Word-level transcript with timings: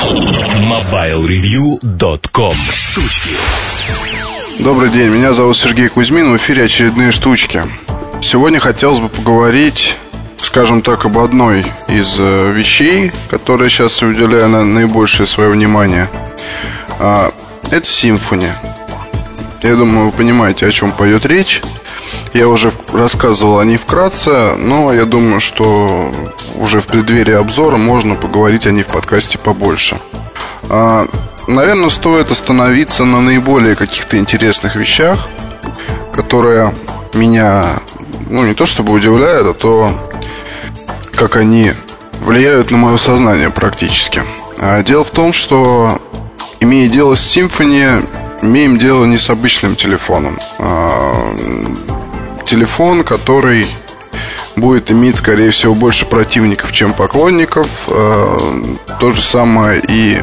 MobileReview.com 0.00 2.54
Штучки 2.72 3.36
Добрый 4.60 4.88
день, 4.88 5.10
меня 5.10 5.34
зовут 5.34 5.58
Сергей 5.58 5.88
Кузьмин, 5.88 6.32
в 6.32 6.38
эфире 6.38 6.64
очередные 6.64 7.12
штучки. 7.12 7.62
Сегодня 8.22 8.60
хотелось 8.60 9.00
бы 9.00 9.10
поговорить, 9.10 9.98
скажем 10.40 10.80
так, 10.80 11.04
об 11.04 11.18
одной 11.18 11.66
из 11.86 12.18
э, 12.18 12.50
вещей, 12.50 13.12
которые 13.28 13.68
сейчас 13.68 14.00
уделяю 14.00 14.48
на 14.48 14.64
наибольшее 14.64 15.26
свое 15.26 15.50
внимание. 15.50 16.08
А, 16.98 17.34
это 17.70 17.86
симфония. 17.86 18.56
Я 19.62 19.76
думаю, 19.76 20.06
вы 20.06 20.12
понимаете, 20.12 20.66
о 20.66 20.70
чем 20.70 20.92
пойдет 20.92 21.26
речь. 21.26 21.60
Я 22.32 22.48
уже 22.48 22.70
рассказывал 22.92 23.58
о 23.58 23.64
ней 23.64 23.76
вкратце, 23.76 24.54
но 24.56 24.92
я 24.92 25.04
думаю, 25.04 25.40
что 25.40 26.12
уже 26.54 26.80
в 26.80 26.86
преддверии 26.86 27.34
обзора 27.34 27.76
можно 27.76 28.14
поговорить 28.14 28.66
о 28.66 28.70
ней 28.70 28.84
в 28.84 28.88
подкасте 28.88 29.36
побольше. 29.36 29.98
А, 30.68 31.08
наверное, 31.48 31.90
стоит 31.90 32.30
остановиться 32.30 33.04
на 33.04 33.20
наиболее 33.20 33.74
каких-то 33.74 34.16
интересных 34.16 34.76
вещах, 34.76 35.28
которые 36.12 36.72
меня, 37.14 37.80
ну, 38.28 38.44
не 38.44 38.54
то 38.54 38.64
чтобы 38.64 38.92
удивляют, 38.92 39.48
а 39.48 39.54
то, 39.54 39.90
как 41.12 41.34
они 41.34 41.72
влияют 42.20 42.70
на 42.70 42.76
мое 42.76 42.96
сознание 42.96 43.50
практически. 43.50 44.22
А, 44.56 44.84
дело 44.84 45.02
в 45.02 45.10
том, 45.10 45.32
что, 45.32 46.00
имея 46.60 46.88
дело 46.88 47.16
с 47.16 47.20
симфонией, 47.20 48.06
имеем 48.42 48.78
дело 48.78 49.04
не 49.04 49.18
с 49.18 49.28
обычным 49.30 49.74
телефоном. 49.74 50.38
Телефон, 52.50 53.04
который 53.04 53.68
будет 54.56 54.90
иметь, 54.90 55.18
скорее 55.18 55.50
всего, 55.50 55.72
больше 55.72 56.04
противников, 56.04 56.72
чем 56.72 56.94
поклонников. 56.94 57.68
А, 57.86 58.76
то 58.98 59.12
же 59.12 59.22
самое 59.22 59.80
и 59.86 60.20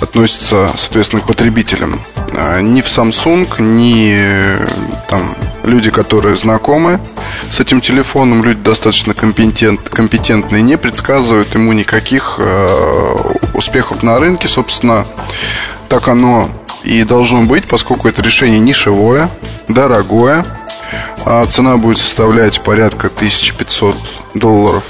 относится, 0.00 0.70
соответственно, 0.76 1.20
к 1.20 1.26
потребителям. 1.26 2.00
А, 2.32 2.60
ни 2.60 2.80
в 2.80 2.86
Samsung, 2.86 3.60
ни 3.60 4.16
там 5.08 5.34
люди, 5.64 5.90
которые 5.90 6.36
знакомы 6.36 7.00
с 7.50 7.58
этим 7.58 7.80
телефоном, 7.80 8.44
люди 8.44 8.60
достаточно 8.60 9.14
компетент, 9.14 9.88
компетентные, 9.88 10.62
не 10.62 10.78
предсказывают 10.78 11.52
ему 11.54 11.72
никаких 11.72 12.36
э, 12.38 13.16
успехов 13.52 14.04
на 14.04 14.20
рынке. 14.20 14.46
Собственно, 14.46 15.04
так 15.88 16.06
оно 16.06 16.48
и 16.84 17.02
должно 17.02 17.42
быть, 17.42 17.66
поскольку 17.66 18.06
это 18.06 18.22
решение 18.22 18.60
нишевое, 18.60 19.28
дорогое, 19.66 20.44
а 21.24 21.44
цена 21.46 21.76
будет 21.76 21.98
составлять 21.98 22.62
порядка 22.62 23.08
1500 23.08 23.96
долларов 24.34 24.84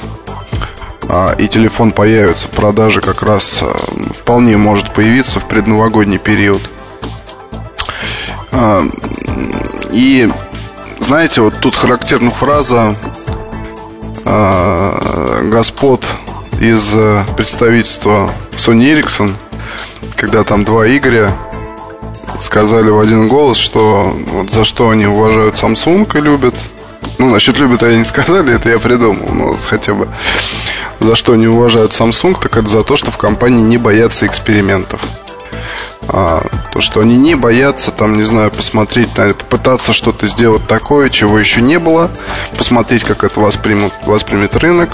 а, 1.08 1.32
и 1.32 1.48
телефон 1.48 1.92
появится 1.92 2.48
в 2.48 2.50
продаже 2.50 3.00
как 3.00 3.22
раз 3.22 3.62
а, 3.62 3.74
вполне 4.14 4.58
может 4.58 4.92
появиться 4.92 5.40
в 5.40 5.48
предновогодний 5.48 6.18
период. 6.18 6.62
А, 8.52 8.84
и 9.90 10.28
знаете, 11.00 11.40
вот 11.40 11.54
тут 11.60 11.74
характерна 11.74 12.30
фраза 12.30 12.94
господ 15.44 16.04
из 16.60 16.94
представительства 17.34 18.30
Sony 18.58 18.94
Ericsson, 18.94 19.32
когда 20.16 20.44
там 20.44 20.64
два 20.64 20.86
Игоря 20.86 21.32
сказали 22.38 22.90
в 22.90 22.98
один 22.98 23.28
голос, 23.28 23.56
что 23.56 24.14
вот 24.28 24.50
за 24.50 24.64
что 24.64 24.90
они 24.90 25.06
уважают 25.06 25.54
Samsung 25.56 26.16
и 26.16 26.20
любят. 26.20 26.54
Ну, 27.18 27.30
насчет 27.30 27.58
любят 27.58 27.82
они 27.82 27.98
не 27.98 28.04
сказали, 28.04 28.54
это 28.54 28.68
я 28.68 28.78
придумал, 28.78 29.28
но 29.32 29.48
вот 29.48 29.64
хотя 29.64 29.94
бы 29.94 30.08
за 31.00 31.14
что 31.14 31.32
они 31.32 31.46
уважают 31.46 31.92
Samsung, 31.92 32.36
так 32.40 32.56
это 32.56 32.68
за 32.68 32.82
то, 32.82 32.96
что 32.96 33.10
в 33.10 33.16
компании 33.16 33.62
не 33.62 33.78
боятся 33.78 34.26
экспериментов. 34.26 35.00
А, 36.10 36.46
то, 36.72 36.80
что 36.80 37.00
они 37.00 37.16
не 37.18 37.34
боятся, 37.34 37.90
там, 37.90 38.16
не 38.16 38.22
знаю, 38.22 38.50
посмотреть, 38.50 39.10
попытаться 39.10 39.92
что-то 39.92 40.26
сделать 40.26 40.66
такое, 40.66 41.10
чего 41.10 41.38
еще 41.38 41.60
не 41.60 41.78
было, 41.78 42.10
посмотреть, 42.56 43.04
как 43.04 43.24
это 43.24 43.40
воспримут, 43.40 43.92
воспримет 44.06 44.56
рынок, 44.56 44.88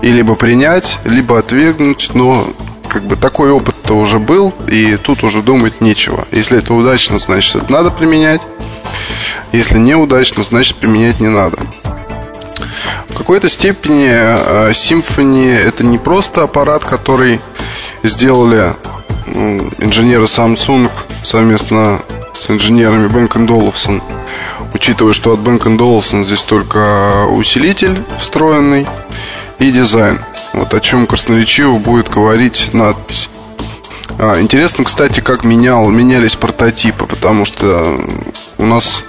и 0.00 0.10
либо 0.10 0.34
принять, 0.34 0.98
либо 1.04 1.38
отвергнуть, 1.38 2.10
но 2.14 2.48
как 2.88 3.04
бы 3.04 3.16
такой 3.16 3.50
опыт-то 3.50 3.94
уже 3.94 4.18
был, 4.18 4.52
и 4.68 4.96
тут 4.96 5.24
уже 5.24 5.42
думать 5.42 5.80
нечего. 5.80 6.26
Если 6.30 6.58
это 6.58 6.74
удачно, 6.74 7.18
значит, 7.18 7.56
это 7.56 7.72
надо 7.72 7.90
применять. 7.90 8.40
Если 9.52 9.78
неудачно, 9.78 10.42
значит, 10.42 10.76
применять 10.76 11.20
не 11.20 11.28
надо. 11.28 11.58
В 13.08 13.14
какой-то 13.14 13.48
степени 13.48 14.08
э, 14.10 14.70
Symfony 14.70 15.56
это 15.56 15.84
не 15.84 15.98
просто 15.98 16.42
аппарат, 16.42 16.84
который 16.84 17.40
сделали 18.02 18.74
инженеры 19.78 20.24
Samsung 20.24 20.90
совместно 21.22 22.00
с 22.38 22.50
инженерами 22.50 23.08
Bank 23.08 23.32
Olufsen. 23.46 24.02
Учитывая, 24.74 25.12
что 25.12 25.32
от 25.32 25.40
Bank 25.40 25.62
Olufsen 25.62 26.24
здесь 26.24 26.42
только 26.42 27.26
усилитель 27.26 28.02
встроенный 28.18 28.86
и 29.58 29.70
дизайн. 29.70 30.18
Вот 30.54 30.72
о 30.72 30.80
чем 30.80 31.06
красноречиво 31.06 31.78
будет 31.78 32.08
говорить 32.08 32.70
надпись. 32.72 33.28
А, 34.18 34.40
интересно, 34.40 34.84
кстати, 34.84 35.20
как 35.20 35.44
менял, 35.44 35.88
менялись 35.90 36.36
прототипы, 36.36 37.06
потому 37.06 37.44
что 37.44 38.00
у 38.58 38.64
нас 38.64 39.04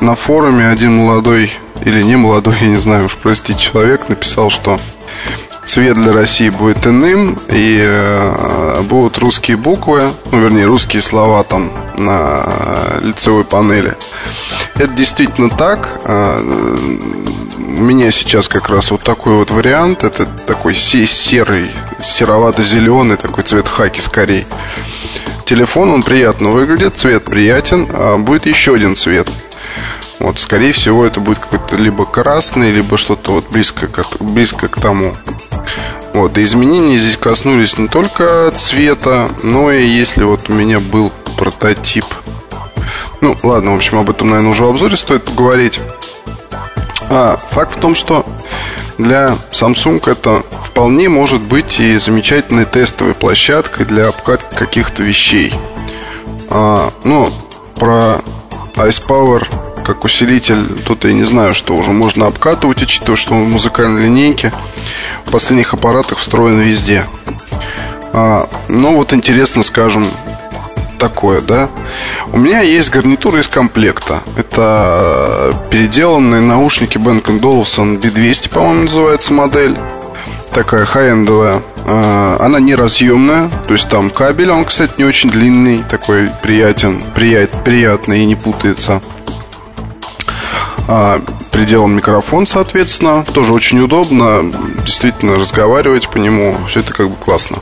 на 0.00 0.14
форуме 0.14 0.68
один 0.68 0.96
молодой 0.96 1.50
или 1.84 2.02
не 2.02 2.16
молодой, 2.16 2.56
я 2.60 2.66
не 2.66 2.76
знаю 2.76 3.06
уж, 3.06 3.16
простить 3.16 3.58
человек 3.58 4.08
написал, 4.08 4.50
что 4.50 4.78
цвет 5.64 5.94
для 5.94 6.12
России 6.12 6.48
будет 6.48 6.86
иным, 6.86 7.38
и 7.48 7.78
э, 7.80 8.82
будут 8.82 9.18
русские 9.18 9.56
буквы, 9.56 10.12
ну, 10.30 10.40
вернее, 10.40 10.66
русские 10.66 11.00
слова 11.00 11.42
там 11.44 11.70
на 11.96 12.98
лицевой 13.02 13.44
панели. 13.44 13.96
Это 14.74 14.88
действительно 14.88 15.48
так. 15.48 15.88
Э, 16.04 16.40
у 17.70 17.82
меня 17.82 18.10
сейчас 18.10 18.48
как 18.48 18.68
раз 18.68 18.90
вот 18.90 19.02
такой 19.02 19.34
вот 19.34 19.50
вариант. 19.50 20.02
Это 20.02 20.26
такой 20.26 20.74
серый, 20.74 21.70
серовато-зеленый, 22.02 23.16
такой 23.16 23.44
цвет 23.44 23.68
хаки 23.68 24.00
скорее. 24.00 24.44
Телефон, 25.44 25.90
он 25.90 26.02
приятно 26.02 26.50
выглядит, 26.50 26.98
цвет 26.98 27.24
приятен, 27.24 27.88
а 27.92 28.18
будет 28.18 28.46
еще 28.46 28.74
один 28.74 28.96
цвет. 28.96 29.28
Вот, 30.18 30.38
скорее 30.38 30.72
всего, 30.72 31.06
это 31.06 31.20
будет 31.20 31.38
какой-то 31.38 31.76
либо 31.76 32.04
красный, 32.04 32.72
либо 32.72 32.98
что-то 32.98 33.32
вот 33.32 33.50
близко 33.50 33.86
к, 33.86 34.20
близко 34.20 34.68
к 34.68 34.80
тому. 34.80 35.16
Вот, 36.12 36.36
и 36.38 36.44
изменения 36.44 36.98
здесь 36.98 37.16
коснулись 37.16 37.78
не 37.78 37.88
только 37.88 38.50
цвета, 38.54 39.28
но 39.42 39.70
и 39.70 39.86
если 39.86 40.24
вот 40.24 40.50
у 40.50 40.52
меня 40.52 40.80
был 40.80 41.12
прототип. 41.38 42.04
Ну, 43.20 43.36
ладно, 43.42 43.72
в 43.72 43.76
общем, 43.76 43.98
об 43.98 44.10
этом, 44.10 44.30
наверное, 44.30 44.50
уже 44.50 44.64
в 44.64 44.70
обзоре 44.70 44.96
стоит 44.96 45.24
поговорить. 45.24 45.80
А, 47.12 47.36
факт 47.36 47.76
в 47.76 47.80
том, 47.80 47.96
что 47.96 48.24
для 48.96 49.36
Samsung 49.50 50.00
это 50.08 50.44
вполне 50.62 51.08
может 51.08 51.42
быть 51.42 51.80
и 51.80 51.96
замечательной 51.96 52.66
тестовой 52.66 53.14
площадкой 53.14 53.84
для 53.84 54.06
обкатки 54.08 54.54
каких-то 54.54 55.02
вещей. 55.02 55.52
А, 56.50 56.92
ну, 57.02 57.32
про 57.74 58.20
Ice 58.76 59.02
Power 59.06 59.44
как 59.84 60.04
усилитель, 60.04 60.82
тут 60.84 61.04
я 61.04 61.12
не 61.12 61.24
знаю, 61.24 61.52
что 61.52 61.74
уже 61.74 61.90
можно 61.90 62.28
обкатывать, 62.28 62.80
учитывая, 62.80 63.16
что 63.16 63.34
в 63.34 63.48
музыкальной 63.48 64.04
линейке 64.04 64.52
в 65.24 65.32
последних 65.32 65.74
аппаратах 65.74 66.18
встроен 66.18 66.60
везде. 66.60 67.04
А, 68.12 68.48
но 68.68 68.94
вот 68.94 69.12
интересно, 69.12 69.64
скажем, 69.64 70.08
такое, 71.00 71.40
да. 71.40 71.68
У 72.32 72.38
меня 72.38 72.60
есть 72.60 72.90
гарнитура 72.90 73.40
из 73.40 73.48
комплекта. 73.48 74.20
Это 74.36 75.52
переделанные 75.70 76.42
наушники 76.42 76.98
Bang 76.98 77.24
Olufsen 77.24 78.00
B200, 78.00 78.50
по-моему, 78.50 78.84
называется 78.84 79.32
модель. 79.32 79.76
Такая 80.52 80.84
хай-эндовая. 80.84 81.62
А, 81.86 82.36
она 82.38 82.60
не 82.60 82.74
разъемная, 82.74 83.48
то 83.66 83.72
есть 83.72 83.88
там 83.88 84.10
кабель, 84.10 84.50
он, 84.50 84.64
кстати, 84.64 84.92
не 84.98 85.04
очень 85.04 85.30
длинный, 85.30 85.82
такой 85.88 86.30
приятен, 86.42 87.02
прият, 87.14 87.50
приятный 87.64 88.20
и 88.20 88.26
не 88.26 88.36
путается. 88.36 89.00
А, 90.86 91.20
приделан 91.50 91.96
микрофон, 91.96 92.46
соответственно, 92.46 93.24
тоже 93.32 93.52
очень 93.52 93.80
удобно, 93.80 94.42
действительно 94.84 95.36
разговаривать 95.36 96.08
по 96.08 96.18
нему, 96.18 96.54
все 96.68 96.80
это 96.80 96.92
как 96.92 97.08
бы 97.08 97.16
классно. 97.16 97.58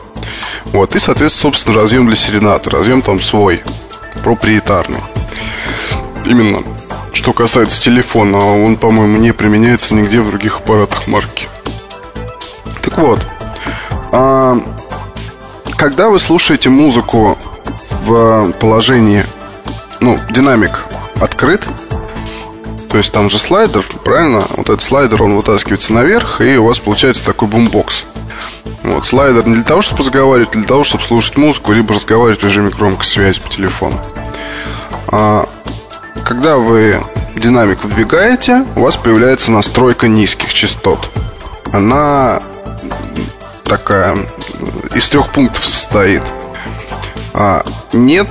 Вот, 0.67 0.95
и, 0.95 0.99
соответственно, 0.99 1.53
собственно, 1.53 1.77
разъем 1.77 2.07
для 2.07 2.17
серената. 2.17 2.71
Разъем 2.71 3.03
там 3.03 3.21
свой, 3.21 3.63
проприетарный. 4.23 5.01
Именно. 6.25 6.63
Что 7.13 7.33
касается 7.33 7.81
телефона, 7.81 8.39
он, 8.39 8.77
по-моему, 8.77 9.19
не 9.19 9.33
применяется 9.33 9.95
нигде 9.95 10.21
в 10.21 10.29
других 10.31 10.59
аппаратах 10.59 11.07
марки. 11.07 11.49
Так 12.83 12.99
вот, 12.99 13.27
а, 14.13 14.57
когда 15.77 16.11
вы 16.11 16.19
слушаете 16.19 16.71
музыку 16.71 17.37
в 18.03 18.53
положении, 18.53 19.25
ну, 20.01 20.19
динамик 20.31 20.85
открыт, 21.21 21.67
то 22.89 22.97
есть 22.97 23.13
там 23.13 23.29
же 23.31 23.39
слайдер, 23.39 23.85
правильно? 24.05 24.45
Вот 24.57 24.69
этот 24.69 24.83
слайдер, 24.83 25.23
он 25.23 25.37
вытаскивается 25.37 25.93
наверх, 25.93 26.41
и 26.41 26.57
у 26.57 26.67
вас 26.67 26.79
получается 26.79 27.25
такой 27.25 27.49
бумбокс. 27.49 28.05
Вот, 28.89 29.05
слайдер 29.05 29.47
не 29.47 29.55
для 29.55 29.65
того, 29.65 29.83
чтобы 29.83 30.01
разговаривать, 30.01 30.51
а 30.55 30.59
для 30.59 30.67
того, 30.67 30.83
чтобы 30.83 31.05
слушать 31.05 31.37
музыку, 31.37 31.73
либо 31.73 31.95
разговаривать 31.95 32.41
в 32.41 32.45
режиме 32.45 32.71
громкой 32.71 33.05
связи 33.05 33.39
по 33.39 33.49
телефону. 33.49 34.01
А, 35.09 35.47
когда 36.25 36.57
вы 36.57 36.99
динамик 37.37 37.85
выдвигаете, 37.85 38.65
у 38.77 38.81
вас 38.81 38.97
появляется 38.97 39.53
настройка 39.53 40.09
низких 40.09 40.55
частот. 40.55 41.11
Она 41.71 42.41
такая 43.65 44.17
из 44.95 45.09
трех 45.11 45.29
пунктов 45.31 45.67
состоит. 45.67 46.23
А, 47.35 47.63
нет, 47.93 48.29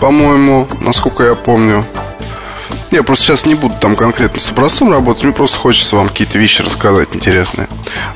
по-моему, 0.00 0.66
насколько 0.80 1.22
я 1.24 1.34
помню. 1.34 1.84
Я 2.92 3.02
просто 3.02 3.24
сейчас 3.24 3.46
не 3.46 3.54
буду 3.54 3.74
там 3.80 3.96
конкретно 3.96 4.38
с 4.38 4.50
образцом 4.50 4.92
работать, 4.92 5.24
мне 5.24 5.32
просто 5.32 5.56
хочется 5.56 5.96
вам 5.96 6.08
какие-то 6.08 6.36
вещи 6.36 6.60
рассказать 6.60 7.08
интересные. 7.14 7.66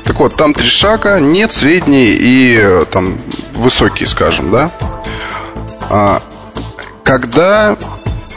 Так 0.03 0.19
вот, 0.19 0.35
там 0.35 0.53
три 0.53 0.69
шага, 0.69 1.19
нет, 1.19 1.51
средний 1.51 2.11
и 2.11 2.55
э, 2.61 2.85
там 2.85 3.17
высокий, 3.55 4.05
скажем, 4.05 4.51
да. 4.51 4.69
А, 5.89 6.21
когда 7.01 7.75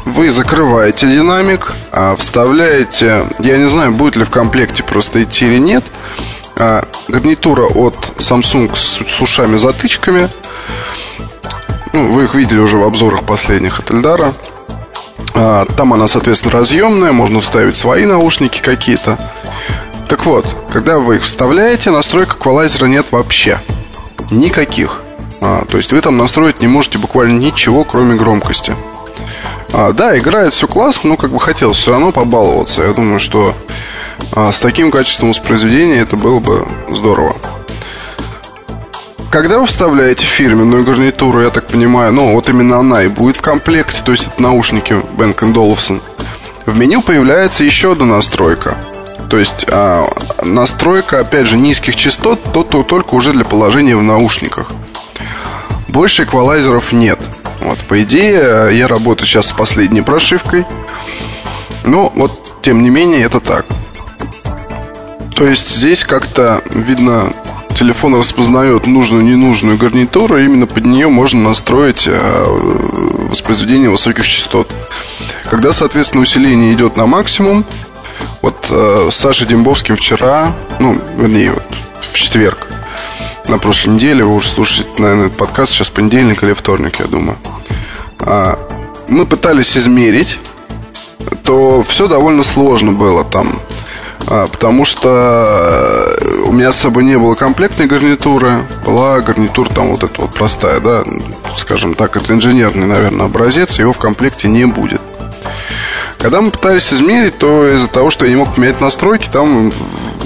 вы 0.07 0.31
закрываете 0.31 1.09
динамик, 1.09 1.75
а 1.93 2.17
вставляете, 2.17 3.27
я 3.41 3.59
не 3.59 3.69
знаю, 3.69 3.93
будет 3.93 4.17
ли 4.17 4.25
в 4.25 4.31
комплекте 4.31 4.83
просто 4.83 5.23
идти 5.23 5.45
или 5.45 5.59
нет, 5.59 5.85
а, 6.57 6.89
гарнитура 7.09 7.67
от 7.67 7.97
Samsung 8.17 8.75
с, 8.75 9.03
с 9.07 9.21
ушами-затычками. 9.21 10.31
Ну, 11.93 12.13
вы 12.13 12.25
их 12.25 12.35
видели 12.35 12.61
уже 12.61 12.79
в 12.79 12.85
обзорах 12.85 13.25
последних 13.25 13.79
от 13.79 13.91
Эльдара. 13.91 14.33
А, 15.43 15.65
там 15.65 15.95
она, 15.95 16.07
соответственно, 16.07 16.53
разъемная, 16.53 17.13
можно 17.13 17.41
вставить 17.41 17.75
свои 17.75 18.05
наушники 18.05 18.61
какие-то. 18.61 19.19
Так 20.07 20.27
вот, 20.27 20.45
когда 20.71 20.99
вы 20.99 21.17
их 21.17 21.23
вставляете, 21.23 21.91
настроек 21.91 22.35
эквалайзера 22.35 22.89
нет 22.89 23.11
вообще. 23.11 23.59
Никаких. 24.31 25.01
А, 25.41 25.65
то 25.65 25.79
есть 25.79 25.93
вы 25.93 26.03
там 26.03 26.19
настроить 26.19 26.61
не 26.61 26.67
можете 26.67 26.99
буквально 26.99 27.39
ничего, 27.39 27.85
кроме 27.85 28.17
громкости. 28.17 28.77
А, 29.73 29.95
да, 29.95 30.19
играет 30.19 30.53
все 30.53 30.69
классно, 30.69 31.11
но 31.11 31.17
как 31.17 31.31
бы 31.31 31.41
хотел 31.41 31.73
все 31.73 31.93
равно 31.93 32.13
побаловаться. 32.13 32.83
Я 32.83 32.93
думаю, 32.93 33.19
что 33.19 33.55
а, 34.33 34.53
с 34.53 34.61
таким 34.61 34.91
качеством 34.91 35.31
воспроизведения 35.31 36.03
это 36.03 36.19
было 36.19 36.41
бы 36.41 36.69
здорово. 36.91 37.35
Когда 39.31 39.61
вы 39.61 39.67
вставляете 39.67 40.27
фирменную 40.27 40.85
гарнитуру, 40.85 41.41
я 41.43 41.51
так 41.51 41.69
понимаю, 41.69 42.13
ну 42.13 42.33
вот 42.33 42.49
именно 42.49 42.79
она 42.79 43.05
и 43.05 43.09
будет 43.09 43.37
в 43.37 43.43
комплекте, 43.43 44.03
то 44.05 44.11
есть 44.11 44.27
это 44.27 44.43
наушники 44.43 44.93
Bang 45.17 45.39
Olufsen, 45.39 46.03
в 46.67 46.77
меню 46.77 47.01
появляется 47.01 47.63
еще 47.63 47.93
одна 47.93 48.07
настройка. 48.07 48.77
То 49.31 49.39
есть 49.39 49.67
а, 49.69 50.13
настройка, 50.43 51.21
опять 51.21 51.47
же, 51.47 51.57
низких 51.57 51.95
частот, 51.95 52.43
то, 52.53 52.65
то 52.65 52.83
только 52.83 53.15
уже 53.15 53.33
для 53.33 53.45
положения 53.45 53.97
в 53.97 54.03
наушниках. 54.03 54.73
Больше 55.87 56.25
эквалайзеров 56.25 56.91
нет. 56.91 57.21
Вот, 57.61 57.79
по 57.79 58.03
идее, 58.03 58.71
я 58.77 58.89
работаю 58.89 59.29
сейчас 59.29 59.47
с 59.47 59.53
последней 59.53 60.03
прошивкой. 60.03 60.67
Но 61.85 62.13
вот, 62.17 62.63
тем 62.63 62.83
не 62.83 62.91
менее, 62.91 63.23
это 63.23 63.39
так. 63.39 63.67
То 65.37 65.47
есть 65.47 65.69
здесь 65.69 66.03
как-то 66.03 66.63
видно 66.71 67.33
телефон 67.75 68.15
распознает 68.15 68.87
нужную 68.87 69.25
ненужную 69.25 69.79
гарнитуру, 69.79 70.39
и 70.39 70.45
именно 70.45 70.67
под 70.67 70.87
нее 70.87 71.09
можно 71.09 71.41
настроить 71.43 72.07
э, 72.07 72.45
воспроизведение 73.31 73.91
высоких 73.91 74.27
частот. 74.27 74.71
Когда, 75.51 75.73
соответственно, 75.73 76.23
усиление 76.23 76.73
идет 76.73 76.97
на 76.97 77.07
максимум, 77.07 77.65
вот 78.43 78.67
э, 78.71 79.09
с 79.11 79.47
Дембовским 79.47 79.97
вчера, 79.97 80.55
ну, 80.79 80.97
вернее, 81.17 81.53
вот 81.53 81.65
в 82.01 82.15
четверг, 82.15 82.67
на 83.49 83.59
прошлой 83.59 83.95
неделе, 83.95 84.25
вы 84.25 84.37
уже 84.37 84.49
слушаете, 84.49 84.89
наверное, 84.99 85.27
этот 85.27 85.39
подкаст, 85.39 85.73
сейчас 85.73 85.91
понедельник 85.91 86.43
или 86.43 86.53
вторник, 86.53 87.01
я 87.01 87.07
думаю. 87.07 87.37
А, 88.21 88.59
мы 89.09 89.27
пытались 89.27 89.77
измерить, 89.77 90.39
то 91.43 91.83
все 91.83 92.07
довольно 92.07 92.43
сложно 92.45 92.93
было 92.93 93.25
там. 93.25 93.59
А, 94.27 94.47
потому 94.47 94.85
что 94.85 96.17
э, 96.21 96.43
у 96.47 96.53
меня 96.53 96.73
с 96.73 96.77
собой 96.77 97.05
не 97.05 97.19
было 97.19 97.35
комплектной 97.35 97.87
гарнитуры, 97.87 98.65
была 98.85 99.21
гарнитура 99.21 99.69
там 99.69 99.91
вот 99.91 100.05
эта 100.05 100.21
вот 100.21 100.35
простая, 100.35 100.81
да, 100.81 101.05
скажем 101.57 101.95
так, 101.95 102.17
это 102.17 102.33
инженерный, 102.33 102.87
наверное, 102.87 103.27
образец, 103.27 103.79
его 103.79 103.93
в 103.93 103.99
комплекте 103.99 104.49
не 104.49 104.67
будет. 104.67 105.01
Когда 106.19 106.43
мы 106.43 106.51
пытались 106.51 106.93
измерить, 106.93 107.39
то 107.39 107.67
из-за 107.75 107.89
того, 107.89 108.11
что 108.11 108.27
я 108.27 108.33
не 108.33 108.37
мог 108.37 108.55
поменять 108.55 108.81
настройки, 108.81 109.29
там 109.33 109.73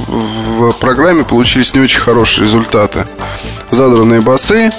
в 0.08 0.72
программе 0.72 1.24
получились 1.24 1.72
не 1.72 1.80
очень 1.80 2.00
хорошие 2.00 2.44
результаты. 2.44 3.06
Задранные 3.70 4.20
басы 4.20 4.72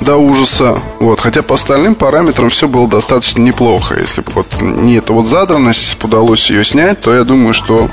до 0.00 0.16
ужаса. 0.16 0.80
Вот. 1.06 1.20
Хотя 1.20 1.44
по 1.44 1.54
остальным 1.54 1.94
параметрам 1.94 2.50
все 2.50 2.66
было 2.66 2.88
достаточно 2.88 3.40
неплохо. 3.40 3.94
Если 3.94 4.22
бы 4.22 4.32
вот 4.32 4.60
не 4.60 4.94
эта 4.94 5.12
вот 5.12 5.28
задранность, 5.28 6.02
удалось 6.02 6.50
ее 6.50 6.64
снять, 6.64 6.98
то 6.98 7.14
я 7.14 7.22
думаю, 7.22 7.54
что 7.54 7.88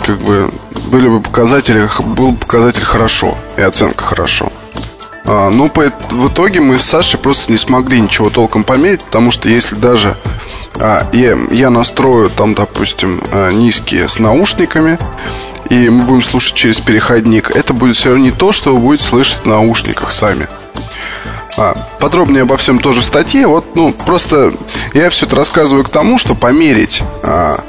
как 0.00 0.18
бы 0.18 0.50
были 0.86 1.06
бы 1.06 1.20
показатели, 1.20 1.88
был 2.00 2.32
бы 2.32 2.38
показатель 2.38 2.84
хорошо 2.84 3.38
и 3.56 3.62
оценка 3.62 4.02
хорошо. 4.02 4.50
А, 5.24 5.48
ну, 5.50 5.68
по, 5.68 5.92
в 6.10 6.28
итоге 6.28 6.60
мы 6.60 6.80
с 6.80 6.82
Сашей 6.82 7.20
просто 7.20 7.52
не 7.52 7.56
смогли 7.56 8.00
ничего 8.00 8.30
толком 8.30 8.64
померить, 8.64 9.04
потому 9.04 9.30
что 9.30 9.48
если 9.48 9.76
даже 9.76 10.16
а, 10.74 11.08
я, 11.12 11.38
я 11.52 11.70
настрою 11.70 12.30
там, 12.30 12.54
допустим, 12.56 13.22
а, 13.30 13.52
низкие 13.52 14.08
с 14.08 14.18
наушниками, 14.18 14.98
и 15.70 15.88
мы 15.88 16.02
будем 16.02 16.24
слушать 16.24 16.54
через 16.54 16.80
переходник, 16.80 17.52
это 17.52 17.72
будет 17.72 17.94
все 17.94 18.08
равно 18.08 18.24
не 18.24 18.32
то, 18.32 18.50
что 18.50 18.74
вы 18.74 18.80
будете 18.80 19.04
слышать 19.04 19.38
в 19.44 19.46
наушниках 19.46 20.10
сами. 20.10 20.48
А, 21.56 21.74
подробнее 22.00 22.42
обо 22.42 22.56
всем 22.56 22.78
тоже 22.78 23.00
в 23.00 23.04
статье. 23.04 23.46
Вот, 23.46 23.76
ну, 23.76 23.92
просто 23.92 24.52
я 24.92 25.10
все 25.10 25.26
это 25.26 25.36
рассказываю 25.36 25.84
к 25.84 25.88
тому, 25.88 26.18
что 26.18 26.34
померить 26.34 27.02
а, 27.22 27.62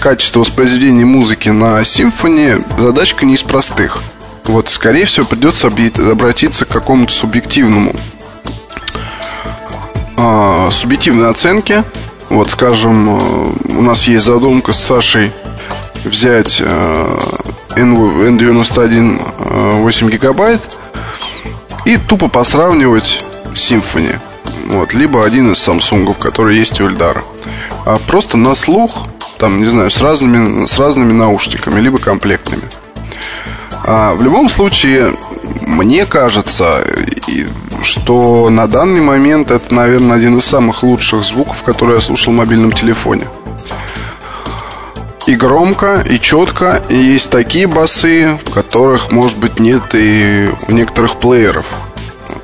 качество 0.00 0.40
воспроизведения 0.40 1.06
музыки 1.06 1.48
на 1.48 1.82
симфонии 1.84 2.58
задачка 2.78 3.24
не 3.24 3.34
из 3.34 3.42
простых. 3.42 4.02
Вот, 4.44 4.68
скорее 4.68 5.06
всего, 5.06 5.24
придется 5.24 5.68
обратиться 5.68 6.66
к 6.66 6.68
какому-то 6.68 7.12
субъективному 7.12 7.94
а, 10.16 10.68
субъективной 10.70 11.30
оценке. 11.30 11.84
Вот, 12.28 12.50
скажем, 12.50 13.08
э, 13.08 13.52
у 13.76 13.82
нас 13.82 14.08
есть 14.08 14.24
задумка 14.24 14.72
с 14.72 14.82
Сашей 14.82 15.30
взять 16.04 16.60
э, 16.60 17.18
N91 17.76 19.80
8 19.80 20.06
э, 20.06 20.10
гигабайт 20.10 20.60
и 21.84 21.96
тупо 21.96 22.28
посравнивать 22.28 23.24
Symfony. 23.54 24.18
Вот, 24.66 24.94
либо 24.94 25.24
один 25.24 25.52
из 25.52 25.68
Samsung, 25.68 26.14
который 26.18 26.56
есть 26.56 26.80
у 26.80 26.86
Эльдара. 26.86 27.22
А 27.84 27.98
просто 27.98 28.36
на 28.36 28.54
слух, 28.54 29.06
там, 29.38 29.60
не 29.60 29.66
знаю, 29.66 29.90
с 29.90 30.00
разными, 30.00 30.66
с 30.66 30.78
разными 30.78 31.12
наушниками, 31.12 31.80
либо 31.80 31.98
комплектными. 31.98 32.62
А 33.86 34.14
в 34.14 34.22
любом 34.22 34.48
случае, 34.48 35.14
мне 35.66 36.06
кажется, 36.06 36.84
что 37.82 38.48
на 38.48 38.66
данный 38.66 39.02
момент 39.02 39.50
это, 39.50 39.74
наверное, 39.74 40.16
один 40.16 40.38
из 40.38 40.46
самых 40.46 40.82
лучших 40.82 41.22
звуков, 41.22 41.62
которые 41.62 41.96
я 41.96 42.00
слушал 42.00 42.32
в 42.32 42.36
мобильном 42.36 42.72
телефоне 42.72 43.26
и 45.26 45.36
громко, 45.36 46.04
и 46.08 46.18
четко. 46.20 46.82
И 46.88 46.96
есть 46.96 47.30
такие 47.30 47.66
басы, 47.66 48.38
которых, 48.52 49.10
может 49.10 49.38
быть, 49.38 49.58
нет 49.58 49.94
и 49.94 50.48
у 50.68 50.72
некоторых 50.72 51.16
плееров. 51.16 51.66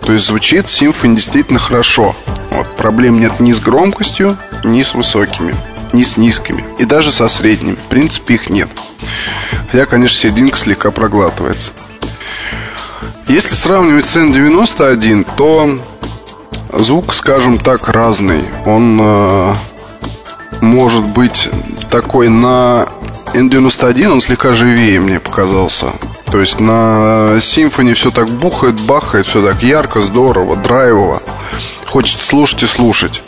То 0.02 0.12
есть 0.12 0.26
звучит 0.26 0.66
Symfony 0.66 1.16
действительно 1.16 1.58
хорошо. 1.58 2.14
Вот, 2.50 2.74
проблем 2.76 3.20
нет 3.20 3.38
ни 3.40 3.52
с 3.52 3.60
громкостью, 3.60 4.36
ни 4.64 4.82
с 4.82 4.94
высокими, 4.94 5.54
ни 5.92 6.02
с 6.02 6.16
низкими. 6.16 6.64
И 6.78 6.84
даже 6.84 7.12
со 7.12 7.28
средними. 7.28 7.76
В 7.76 7.88
принципе, 7.88 8.34
их 8.34 8.50
нет. 8.50 8.68
Хотя, 9.70 9.86
конечно, 9.86 10.18
серединка 10.18 10.56
слегка 10.56 10.90
проглатывается. 10.90 11.72
Если 13.28 13.54
сравнивать 13.54 14.06
с 14.06 14.16
N91, 14.16 15.26
то 15.36 15.78
звук, 16.72 17.14
скажем 17.14 17.58
так, 17.58 17.88
разный. 17.88 18.42
Он 18.66 18.98
э, 19.00 19.54
может 20.60 21.04
быть 21.04 21.48
такой 21.90 22.28
на 22.28 22.88
N91, 23.32 24.08
он 24.08 24.20
слегка 24.20 24.52
живее 24.52 24.98
мне 25.00 25.20
показался. 25.20 25.92
То 26.30 26.38
есть 26.38 26.60
на 26.60 27.36
Symfony 27.38 27.94
все 27.94 28.10
так 28.10 28.28
бухает, 28.28 28.80
бахает, 28.80 29.26
все 29.26 29.44
так 29.44 29.62
ярко, 29.62 30.00
здорово, 30.00 30.56
драйвово. 30.56 31.20
Хочется 31.86 32.24
слушать 32.24 32.62
и 32.62 32.66
слушать. 32.66 33.22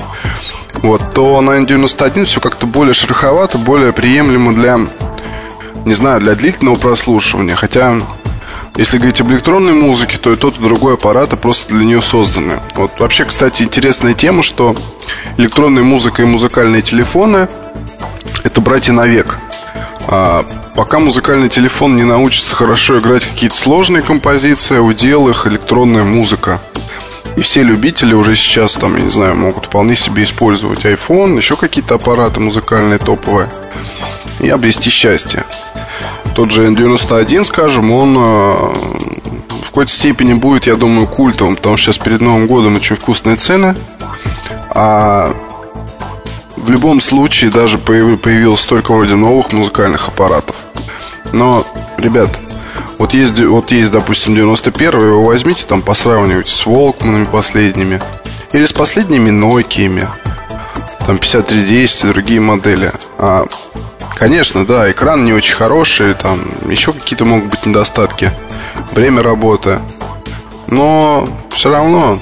Вот, 0.83 1.13
то 1.13 1.41
на 1.41 1.61
N91 1.61 2.25
все 2.25 2.41
как-то 2.41 2.67
более 2.67 2.95
шероховато, 2.95 3.59
более 3.59 3.93
приемлемо 3.93 4.53
для, 4.55 4.79
не 5.85 5.95
знаю, 5.95 6.21
для 6.21 6.35
длительного 6.35 6.77
прослушивания. 6.77 7.57
Хотя 7.57 7.97
если 8.77 8.99
говорить 8.99 9.21
об 9.21 9.31
электронной 9.31 9.75
музыке, 9.75 10.17
то 10.17 10.33
и 10.33 10.37
тот, 10.37 10.59
и 10.59 10.63
другой 10.63 10.95
аппарат 10.95 11.39
просто 11.41 11.75
для 11.75 11.85
нее 11.85 12.01
созданы. 12.01 12.61
Вот 12.75 12.93
вообще, 13.01 13.25
кстати, 13.25 13.65
интересная 13.65 14.15
тема, 14.15 14.43
что 14.43 14.75
электронная 15.37 15.83
музыка 15.83 16.23
и 16.23 16.25
музыкальные 16.25 16.83
телефоны– 16.83 17.49
это 18.45 18.61
братья 18.61 18.93
навек. 18.93 19.39
А 20.14 20.45
пока 20.75 20.99
музыкальный 20.99 21.49
телефон 21.49 21.97
не 21.97 22.04
научится 22.04 22.54
хорошо 22.54 22.99
играть 22.99 23.25
какие-то 23.25 23.57
сложные 23.57 24.02
композиции, 24.02 24.76
удел 24.76 25.26
их 25.31 25.47
электронная 25.47 26.04
музыка. 26.04 26.61
И 27.35 27.40
все 27.40 27.62
любители 27.62 28.12
уже 28.12 28.37
сейчас, 28.37 28.75
там, 28.75 28.95
я 28.95 29.04
не 29.04 29.11
знаю, 29.11 29.37
могут 29.37 29.66
вполне 29.66 29.97
себе 29.97 30.25
использовать 30.25 30.85
iPhone, 30.85 31.38
еще 31.38 31.57
какие-то 31.57 31.95
аппараты 31.95 32.40
музыкальные 32.40 32.99
топовые 32.99 33.49
и 34.38 34.50
обрести 34.50 34.90
счастье. 34.90 35.45
Тот 36.35 36.50
же 36.50 36.66
N91, 36.66 37.45
скажем, 37.45 37.90
он 37.90 38.14
э, 38.14 38.21
в 38.21 39.66
какой-то 39.69 39.90
степени 39.90 40.35
будет, 40.35 40.66
я 40.66 40.76
думаю, 40.76 41.07
культовым, 41.07 41.57
потому 41.57 41.78
что 41.78 41.87
сейчас 41.87 41.97
перед 41.97 42.21
Новым 42.21 42.49
годом 42.49 42.76
очень 42.76 42.97
вкусные 42.97 43.37
цены. 43.37 43.75
А 44.75 45.35
в 46.62 46.71
любом 46.71 47.00
случае 47.00 47.50
даже 47.50 47.76
появилось 47.76 48.61
столько 48.61 48.92
вроде 48.92 49.16
новых 49.16 49.52
музыкальных 49.52 50.09
аппаратов. 50.09 50.57
Но, 51.33 51.66
ребят, 51.99 52.38
вот 52.99 53.14
есть, 53.14 53.38
вот 53.40 53.73
есть, 53.73 53.90
допустим, 53.90 54.35
91 54.35 55.00
его 55.00 55.25
возьмите, 55.25 55.64
там 55.66 55.83
посравнивайте 55.83 56.52
с 56.52 56.64
Волкманами 56.64 57.25
последними. 57.25 58.00
Или 58.52 58.64
с 58.64 58.73
последними 58.73 59.31
Nokia. 59.31 60.09
Там 61.04 61.19
5310 61.19 62.04
и 62.04 62.09
другие 62.09 62.40
модели. 62.40 62.92
А, 63.19 63.47
конечно, 64.14 64.64
да, 64.64 64.88
экран 64.90 65.25
не 65.25 65.33
очень 65.33 65.57
хороший, 65.57 66.14
там 66.14 66.45
еще 66.69 66.92
какие-то 66.92 67.25
могут 67.25 67.50
быть 67.50 67.66
недостатки. 67.66 68.31
Время 68.92 69.23
работы. 69.23 69.81
Но 70.69 71.28
все 71.50 71.71
равно 71.71 72.21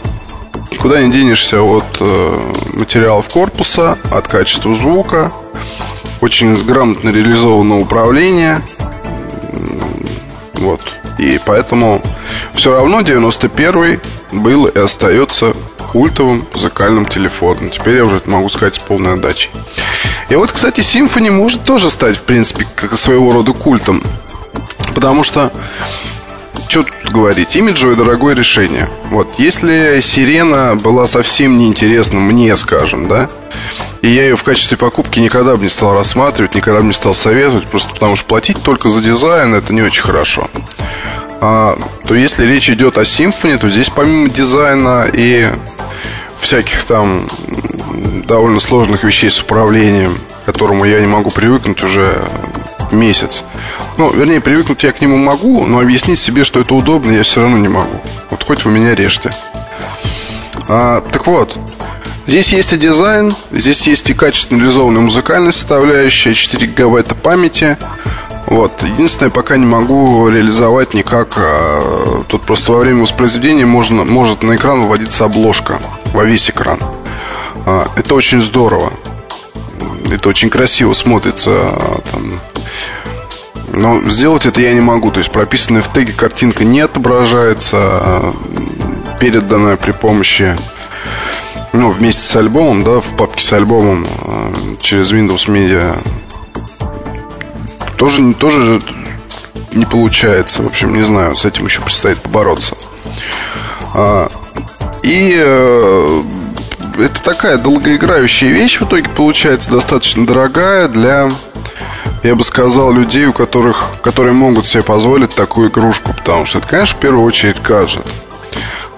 никуда 0.71 1.03
не 1.03 1.13
денешься 1.13 1.63
от 1.63 1.85
э, 2.01 2.53
материалов 2.73 3.29
корпуса, 3.29 3.99
от 4.11 4.29
качества 4.29 4.75
звука, 4.75 5.33
очень 6.21 6.55
грамотно 6.65 7.11
реализованное 7.11 7.79
управление. 7.79 8.63
Вот. 10.55 10.81
И 11.19 11.41
поэтому 11.45 12.03
все 12.55 12.75
равно 12.75 13.01
91 13.01 14.01
был 14.33 14.67
и 14.67 14.79
остается 14.79 15.55
культовым 15.93 16.47
музыкальным 16.55 17.05
телефоном. 17.05 17.69
Теперь 17.71 17.97
я 17.97 18.05
уже 18.05 18.17
это 18.17 18.31
могу 18.31 18.49
сказать 18.49 18.77
с 18.77 18.79
полной 18.79 19.15
отдачей. 19.15 19.51
И 20.29 20.37
вот, 20.37 20.53
кстати, 20.53 20.81
Symfony 20.81 21.31
может 21.31 21.65
тоже 21.65 21.91
стать, 21.91 22.17
в 22.17 22.23
принципе, 22.23 22.67
как 22.77 22.97
своего 22.97 23.33
рода 23.33 23.53
культом. 23.53 24.03
Потому 24.95 25.25
что 25.25 25.53
что 26.71 26.85
тут 26.85 27.13
говорить, 27.13 27.57
имиджевое 27.57 27.97
дорогое 27.97 28.35
решение. 28.35 28.89
Вот, 29.11 29.35
если 29.39 29.99
Сирена 30.01 30.77
была 30.77 31.09
совсем 31.09 31.59
неинтересна 31.59 32.21
мне, 32.21 32.57
скажем, 32.57 33.09
да, 33.09 33.29
и 34.03 34.09
я 34.09 34.23
ее 34.23 34.37
в 34.37 34.45
качестве 34.45 34.77
покупки 34.77 35.19
никогда 35.19 35.57
бы 35.57 35.65
не 35.65 35.69
стал 35.69 35.95
рассматривать, 35.95 36.55
никогда 36.55 36.81
бы 36.81 36.87
не 36.87 36.93
стал 36.93 37.13
советовать, 37.13 37.69
просто 37.69 37.93
потому 37.93 38.15
что 38.15 38.25
платить 38.27 38.63
только 38.63 38.89
за 38.89 39.03
дизайн 39.03 39.53
это 39.55 39.73
не 39.73 39.83
очень 39.83 40.03
хорошо. 40.03 40.49
А, 41.41 41.77
то 42.07 42.15
если 42.15 42.47
речь 42.47 42.71
идет 42.71 42.99
о 42.99 43.03
Symfony, 43.03 43.59
то 43.59 43.69
здесь 43.69 43.91
помимо 43.91 44.29
дизайна 44.31 45.07
и 45.13 45.51
всяких 46.39 46.85
там 46.85 47.27
довольно 48.27 48.61
сложных 48.61 49.03
вещей 49.03 49.29
с 49.29 49.41
управлением, 49.41 50.19
к 50.43 50.47
которому 50.47 50.85
я 50.85 51.01
не 51.01 51.07
могу 51.07 51.31
привыкнуть 51.31 51.83
уже 51.83 52.29
месяц. 52.93 53.45
Ну, 53.97 54.13
вернее, 54.13 54.41
привыкнуть 54.41 54.83
я 54.83 54.93
к 54.93 55.01
нему 55.01 55.17
могу, 55.17 55.67
но 55.67 55.81
объяснить 55.81 56.19
себе, 56.19 56.45
что 56.45 56.61
это 56.61 56.75
удобно, 56.75 57.13
я 57.13 57.23
все 57.23 57.41
равно 57.41 57.59
не 57.59 57.69
могу. 57.69 58.01
Вот 58.31 58.45
хоть 58.45 58.65
вы 58.65 58.73
меня 58.73 58.95
режьте. 58.95 59.31
А, 60.69 61.01
так 61.01 61.27
вот, 61.27 61.57
здесь 62.27 62.53
есть 62.53 62.73
и 62.73 62.77
дизайн, 62.77 63.35
здесь 63.51 63.87
есть 63.87 64.09
и 64.11 64.15
качественно 64.15 64.59
реализованная 64.61 65.01
музыкальная 65.01 65.53
составляющая, 65.53 66.35
4 66.35 66.67
гигабайта 66.67 67.15
памяти. 67.15 67.77
Вот. 68.47 68.83
Единственное, 68.83 69.31
пока 69.31 69.57
не 69.57 69.67
могу 69.67 70.29
реализовать 70.29 70.93
никак. 70.93 71.35
А, 71.37 72.25
тут 72.29 72.43
просто 72.43 72.73
во 72.73 72.81
время 72.81 73.03
воспроизведения 73.03 73.67
можно, 73.67 74.05
может 74.05 74.43
на 74.43 74.57
экран 74.57 74.81
выводиться 74.81 75.25
обложка 75.25 75.79
во 76.13 76.25
весь 76.25 76.51
экран. 76.51 76.79
А, 77.67 77.89
это 77.97 78.15
очень 78.15 78.41
здорово. 78.41 78.93
Это 80.11 80.29
очень 80.29 80.51
красиво 80.51 80.93
смотрится. 80.95 81.51
А, 81.53 82.01
там, 82.11 82.41
но 83.73 84.09
сделать 84.09 84.47
это 84.47 84.61
я 84.61 84.73
не 84.73 84.81
могу. 84.81 85.11
То 85.11 85.19
есть 85.19 85.31
прописанная 85.31 85.83
в 85.83 85.93
теге 85.93 86.13
картинка 86.13 86.65
не 86.65 86.81
отображается, 86.81 87.77
а 87.81 88.33
переданная 89.19 89.77
при 89.77 89.93
помощи 89.93 90.57
ну, 91.73 91.91
вместе 91.91 92.23
с 92.23 92.37
альбомом, 92.37 92.83
да, 92.83 93.01
в 93.01 93.17
папке 93.17 93.45
с 93.45 93.53
альбомом 93.53 94.07
а, 94.07 94.53
через 94.81 95.13
Windows 95.13 95.49
Media 95.49 95.97
тоже, 97.97 98.33
тоже 98.35 98.81
не 99.73 99.85
получается. 99.85 100.63
В 100.63 100.67
общем, 100.67 100.95
не 100.95 101.03
знаю, 101.03 101.37
с 101.37 101.45
этим 101.45 101.67
еще 101.67 101.81
предстоит 101.83 102.19
побороться. 102.21 102.77
А, 103.95 104.29
и 105.03 105.35
э, 105.37 106.23
это 106.99 107.23
такая 107.23 107.57
долгоиграющая 107.57 108.51
вещь 108.51 108.81
в 108.81 108.85
итоге 108.85 109.09
получается 109.09 109.71
достаточно 109.71 110.27
дорогая 110.27 110.89
для 110.89 111.31
я 112.23 112.35
бы 112.35 112.45
сказал, 112.45 112.93
людей, 112.93 113.27
у 113.27 113.33
которых, 113.33 113.91
которые 114.03 114.35
могут 114.35 114.67
себе 114.67 114.83
позволить 114.83 115.35
такую 115.35 115.71
игрушку, 115.71 116.13
потому 116.13 116.45
что 116.45 116.59
это, 116.59 116.69
конечно, 116.69 116.97
в 116.97 117.01
первую 117.01 117.25
очередь 117.25 117.63
гаджет. 117.63 118.07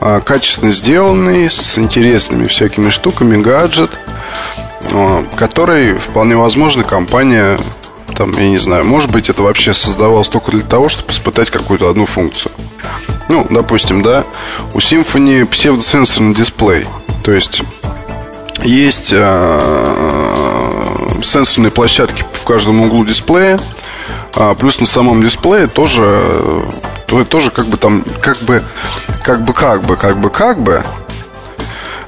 А, 0.01 0.21
качественно 0.21 0.73
сделанный, 0.73 1.49
с 1.49 1.79
интересными 1.79 2.47
всякими 2.49 2.91
штуками 2.91 3.41
гаджет, 3.41 3.91
а, 4.91 5.25
который, 5.37 5.95
вполне 5.95 6.37
возможно, 6.37 6.83
компания, 6.83 7.59
там, 8.17 8.33
я 8.37 8.49
не 8.49 8.59
знаю, 8.59 8.85
может 8.85 9.11
быть, 9.11 9.31
это 9.31 9.43
вообще 9.43 9.73
создавалось 9.73 10.29
только 10.29 10.51
для 10.51 10.61
того, 10.61 10.89
чтобы 10.89 11.13
испытать 11.13 11.51
какую-то 11.51 11.89
одну 11.89 12.07
функцию. 12.07 12.53
Ну, 13.29 13.47
допустим, 13.49 14.03
да, 14.03 14.25
у 14.75 14.79
Symfony 14.79 15.47
псевдосенсорный 15.47 16.35
дисплей. 16.35 16.85
То 17.23 17.31
есть 17.31 17.63
есть 18.65 19.13
э, 19.13 20.22
сенсорные 21.23 21.71
площадки 21.71 22.25
в 22.33 22.45
каждом 22.45 22.81
углу 22.81 23.05
дисплея. 23.05 23.59
А, 24.35 24.55
плюс 24.55 24.81
на 24.81 24.87
самом 24.87 25.23
дисплее 25.23 25.67
тоже, 25.67 26.65
то, 27.07 27.25
тоже 27.25 27.51
как 27.51 27.67
бы 27.67 27.77
там, 27.77 28.05
как 28.21 28.39
бы, 28.39 28.63
как 29.23 29.45
бы, 29.45 29.53
как 29.53 29.85
бы, 29.85 29.97
как 29.97 30.19
бы, 30.19 30.31
как 30.31 30.61
бы, 30.61 30.83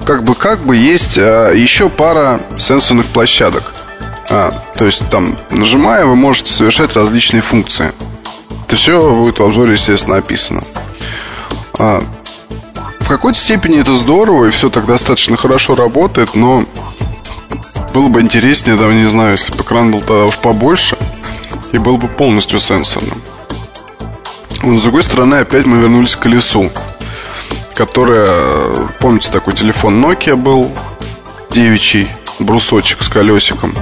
как 0.04 0.22
бы, 0.24 0.34
как 0.34 0.60
бы 0.60 0.76
есть 0.76 1.18
а, 1.18 1.52
еще 1.52 1.88
пара 1.88 2.40
сенсорных 2.58 3.06
площадок. 3.06 3.74
А, 4.30 4.62
то 4.74 4.86
есть 4.86 5.08
там, 5.10 5.38
нажимая, 5.50 6.06
вы 6.06 6.16
можете 6.16 6.52
совершать 6.52 6.94
различные 6.94 7.42
функции. 7.42 7.92
Это 8.66 8.76
все 8.76 9.14
будет 9.14 9.38
в 9.38 9.42
обзоре, 9.42 9.72
естественно, 9.72 10.16
описано. 10.16 10.62
А, 11.78 12.02
в 13.00 13.08
какой-то 13.08 13.38
степени 13.38 13.80
это 13.80 13.94
здорово, 13.94 14.46
и 14.46 14.50
все 14.50 14.70
так 14.70 14.86
достаточно 14.86 15.36
хорошо 15.36 15.74
работает, 15.74 16.34
но 16.34 16.64
было 17.94 18.08
бы 18.08 18.20
интереснее, 18.20 18.76
да, 18.76 18.92
не 18.92 19.08
знаю, 19.08 19.32
если 19.32 19.54
бы 19.54 19.62
экран 19.62 19.92
был 19.92 20.00
тогда 20.00 20.24
уж 20.24 20.36
побольше 20.38 20.98
и 21.70 21.78
был 21.78 21.96
бы 21.96 22.08
полностью 22.08 22.58
сенсорным. 22.58 23.22
Но, 24.64 24.74
с 24.74 24.82
другой 24.82 25.04
стороны, 25.04 25.36
опять 25.36 25.64
мы 25.64 25.78
вернулись 25.78 26.16
к 26.16 26.20
колесу, 26.20 26.70
которое, 27.74 28.88
помните, 28.98 29.30
такой 29.30 29.54
телефон 29.54 30.04
Nokia 30.04 30.34
был, 30.34 30.72
девичий, 31.50 32.08
брусочек 32.40 33.00
с 33.04 33.08
колесиком. 33.08 33.72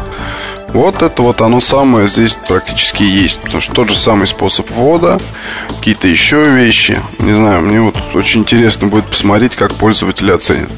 Вот 0.68 1.02
это 1.02 1.22
вот 1.22 1.40
оно 1.40 1.60
самое 1.60 2.06
здесь 2.06 2.36
практически 2.48 3.02
есть. 3.02 3.40
Потому 3.40 3.60
что 3.60 3.72
тот 3.72 3.88
же 3.88 3.96
самый 3.96 4.26
способ 4.26 4.70
ввода, 4.70 5.20
какие-то 5.68 6.08
еще 6.08 6.44
вещи. 6.50 7.00
Не 7.18 7.34
знаю, 7.34 7.62
мне 7.62 7.80
вот 7.80 7.96
очень 8.14 8.40
интересно 8.40 8.88
будет 8.88 9.06
посмотреть, 9.06 9.56
как 9.56 9.74
пользователи 9.74 10.30
оценят. 10.30 10.70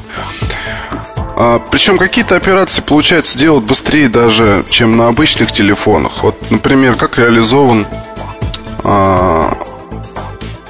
А, 1.36 1.58
причем 1.70 1.98
какие-то 1.98 2.36
операции 2.36 2.80
получается 2.80 3.36
делать 3.38 3.64
быстрее 3.64 4.08
даже, 4.08 4.64
чем 4.68 4.96
на 4.96 5.08
обычных 5.08 5.52
телефонах. 5.52 6.22
Вот, 6.22 6.50
например, 6.50 6.94
как 6.96 7.18
реализован... 7.18 7.86
А, 8.84 9.56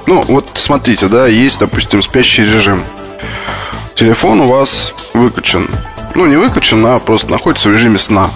ну, 0.07 0.23
вот 0.27 0.49
смотрите, 0.55 1.07
да, 1.07 1.27
есть, 1.27 1.59
допустим, 1.59 2.01
спящий 2.01 2.43
режим. 2.43 2.83
Телефон 3.93 4.41
у 4.41 4.47
вас 4.47 4.93
выключен. 5.13 5.69
Ну, 6.15 6.25
не 6.25 6.35
выключен, 6.35 6.85
а 6.85 6.99
просто 6.99 7.31
находится 7.31 7.69
в 7.69 7.73
режиме 7.73 7.97
сна. 7.97 8.29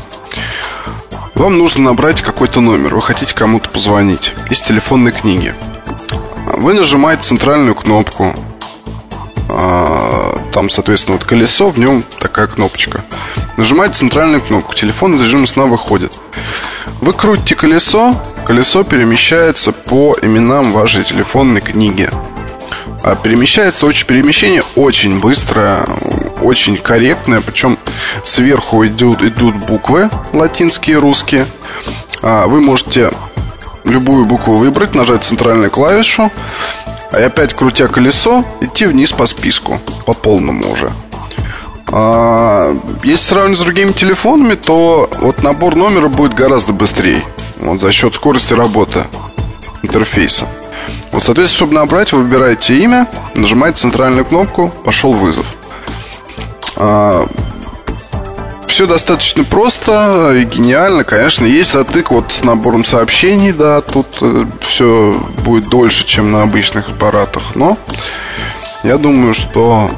Вам 1.35 1.57
нужно 1.57 1.85
набрать 1.85 2.21
какой-то 2.21 2.59
номер, 2.59 2.95
вы 2.95 3.01
хотите 3.01 3.33
кому-то 3.33 3.69
позвонить 3.69 4.33
из 4.49 4.61
телефонной 4.61 5.11
книги. 5.11 5.55
Вы 6.57 6.73
нажимаете 6.73 7.23
центральную 7.23 7.75
кнопку, 7.75 8.35
там, 10.51 10.69
соответственно, 10.69 11.17
вот 11.17 11.25
колесо, 11.25 11.69
в 11.69 11.79
нем 11.79 12.03
такая 12.19 12.47
кнопочка. 12.47 13.03
Нажимаете 13.57 13.95
центральную 13.95 14.41
кнопку, 14.41 14.73
телефон 14.73 15.15
из 15.15 15.21
режима 15.21 15.47
сна 15.47 15.65
выходит. 15.65 16.19
Вы 17.01 17.13
крутите 17.13 17.55
колесо, 17.55 18.15
колесо 18.45 18.83
перемещается 18.83 19.71
по 19.71 20.15
именам 20.21 20.73
вашей 20.73 21.03
телефонной 21.03 21.61
книги. 21.61 22.09
А 23.03 23.15
перемещается 23.15 23.85
очень, 23.85 24.05
перемещение 24.05 24.63
очень 24.75 25.19
быстрое, 25.19 25.85
очень 26.41 26.77
корректное, 26.77 27.41
причем 27.41 27.77
сверху 28.25 28.85
идут, 28.85 29.23
идут 29.23 29.55
буквы 29.55 30.09
латинские, 30.33 30.97
русские, 30.97 31.47
А, 32.21 32.47
вы 32.47 32.59
можете 32.59 33.11
любую 33.85 34.25
букву 34.25 34.55
выбрать, 34.55 34.93
нажать 34.95 35.23
центральную 35.23 35.71
клавишу, 35.71 36.31
и 37.13 37.21
опять 37.21 37.53
крутя 37.53 37.87
колесо, 37.87 38.43
идти 38.61 38.85
вниз 38.85 39.11
по 39.11 39.25
списку, 39.25 39.79
по 40.05 40.13
полному 40.13 40.71
уже. 40.71 40.91
А, 41.91 42.75
если 43.03 43.23
сравнивать 43.23 43.57
с 43.59 43.61
другими 43.61 43.91
телефонами, 43.91 44.55
то 44.55 45.09
вот 45.19 45.41
набор 45.43 45.75
номера 45.75 46.07
будет 46.07 46.33
гораздо 46.33 46.73
быстрее. 46.73 47.23
Вот 47.57 47.81
за 47.81 47.91
счет 47.91 48.13
скорости 48.13 48.53
работы 48.53 49.05
интерфейса. 49.81 50.47
Вот, 51.11 51.23
соответственно, 51.23 51.57
чтобы 51.57 51.73
набрать, 51.73 52.11
вы 52.13 52.19
выбираете 52.19 52.77
имя, 52.77 53.07
нажимаете 53.33 53.79
центральную 53.79 54.25
кнопку, 54.25 54.71
пошел 54.83 55.11
вызов. 55.11 55.45
А, 56.75 57.27
все 58.69 58.85
достаточно 58.85 59.43
просто 59.43 60.33
и 60.37 60.45
гениально. 60.45 61.03
Конечно, 61.03 61.45
есть 61.45 61.71
затык 61.71 62.11
вот 62.11 62.31
с 62.31 62.43
набором 62.43 62.85
сообщений, 62.85 63.51
да, 63.51 63.81
тут 63.81 64.19
э, 64.21 64.45
все 64.61 65.11
будет 65.43 65.67
дольше, 65.69 66.05
чем 66.05 66.31
на 66.31 66.43
обычных 66.43 66.89
аппаратах. 66.89 67.55
Но 67.55 67.77
я 68.83 68.97
думаю, 68.97 69.33
что 69.33 69.89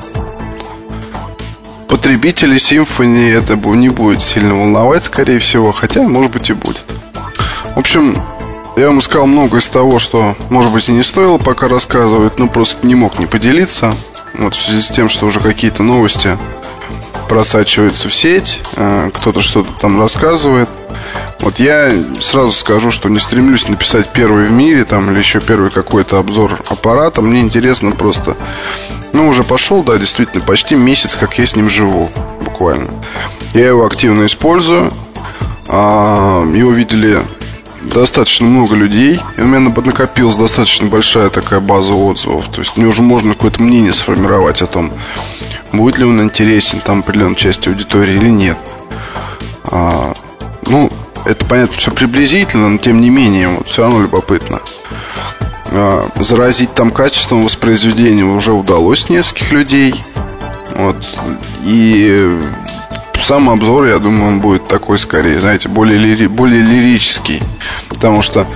потребителей 1.88 2.58
Symfony 2.58 3.38
это 3.38 3.56
не 3.56 3.90
будет 3.90 4.22
сильно 4.22 4.56
волновать, 4.56 5.04
скорее 5.04 5.40
всего, 5.40 5.72
хотя, 5.72 6.02
может 6.02 6.32
быть, 6.32 6.50
и 6.50 6.54
будет. 6.54 6.84
В 7.76 7.80
общем, 7.80 8.16
я 8.78 8.88
вам 8.88 9.02
сказал 9.02 9.28
много 9.28 9.58
из 9.58 9.68
того, 9.68 10.00
что, 10.00 10.36
может 10.50 10.72
быть, 10.72 10.88
и 10.88 10.94
не 10.94 11.04
стоило 11.04 11.38
пока 11.38 11.68
рассказывать, 11.68 12.40
но 12.40 12.48
просто 12.48 12.88
не 12.88 12.96
мог 12.96 13.20
не 13.20 13.26
поделиться. 13.26 13.94
Вот 14.34 14.56
в 14.56 14.62
связи 14.62 14.80
с 14.80 14.90
тем, 14.90 15.10
что 15.10 15.26
уже 15.26 15.42
какие-то 15.42 15.84
новости 15.84 16.38
просачиваются 17.32 18.10
в 18.10 18.14
сеть, 18.14 18.60
э, 18.76 19.10
кто-то 19.14 19.40
что-то 19.40 19.70
там 19.80 19.98
рассказывает. 19.98 20.68
Вот 21.40 21.60
я 21.60 21.90
сразу 22.20 22.52
скажу, 22.52 22.92
что 22.92 23.08
не 23.08 23.20
стремлюсь 23.20 23.70
написать 23.70 24.10
первый 24.12 24.48
в 24.48 24.52
мире 24.52 24.84
там 24.84 25.10
или 25.10 25.20
еще 25.20 25.40
первый 25.40 25.72
какой-то 25.72 26.20
обзор 26.20 26.60
аппарата. 26.68 27.22
Мне 27.22 27.40
интересно 27.40 27.92
просто... 27.92 28.36
Ну, 29.14 29.30
уже 29.30 29.46
пошел, 29.46 29.82
да, 29.82 29.98
действительно, 29.98 30.44
почти 30.44 30.76
месяц, 30.76 31.16
как 31.16 31.38
я 31.38 31.46
с 31.46 31.56
ним 31.56 31.70
живу, 31.70 32.10
буквально. 32.42 32.90
Я 33.54 33.68
его 33.68 33.86
активно 33.86 34.26
использую. 34.26 34.92
А, 35.70 36.44
его 36.54 36.72
видели 36.72 37.22
достаточно 37.82 38.46
много 38.46 38.76
людей. 38.76 39.22
И 39.38 39.42
у 39.42 39.46
меня 39.46 39.60
накопилась 39.60 40.36
достаточно 40.36 40.88
большая 40.88 41.30
такая 41.30 41.62
база 41.62 41.94
отзывов. 41.94 42.50
То 42.50 42.60
есть 42.60 42.76
мне 42.76 42.88
уже 42.88 43.02
можно 43.02 43.36
какое-то 43.36 43.62
мнение 43.62 43.94
сформировать 43.94 44.62
о 44.62 44.66
том, 44.66 44.92
будет 45.74 45.98
ли 45.98 46.06
он 46.06 46.22
интересен 46.22 46.82
там 46.82 47.00
определенной 47.00 47.36
части 47.36 47.70
аудитории 47.70 48.16
или 48.16 48.30
нет. 48.30 48.58
А, 49.66 50.14
ну, 50.68 50.92
это 51.26 51.46
понятно, 51.46 51.78
все 51.78 51.92
приблизительно, 51.92 52.70
но 52.70 52.78
тем 52.78 53.02
не 53.02 53.10
менее, 53.10 53.50
вот 53.50 53.68
все 53.68 53.84
равно 53.84 54.02
любопытно. 54.02 54.60
А, 55.68 56.06
заразить 56.16 56.74
там 56.74 56.92
качеством 56.92 57.44
воспроизведения 57.44 58.26
уже 58.26 58.52
удалось 58.52 59.10
нескольких 59.10 59.52
людей. 59.52 60.04
Вот. 60.76 60.98
И 61.64 62.40
сам 63.22 63.50
обзор, 63.50 63.86
я 63.86 64.00
думаю, 64.00 64.28
он 64.28 64.40
будет 64.40 64.68
такой 64.68 64.98
скорее, 64.98 65.40
знаете, 65.40 65.70
более, 65.70 65.98
лири, 65.98 66.28
более 66.28 66.62
лирический. 66.62 67.42
Потому 67.88 68.22
что, 68.22 68.48